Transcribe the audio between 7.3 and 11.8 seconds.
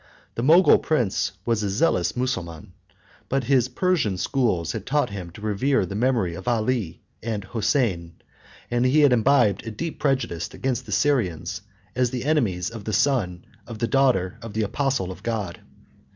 Hosein; and he had imbibed a deep prejudice against the Syrians,